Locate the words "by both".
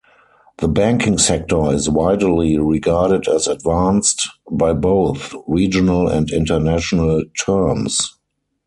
4.49-5.35